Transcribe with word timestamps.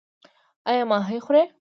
ایا 0.69 0.83
ماهي 0.91 1.19
خورئ؟ 1.25 1.43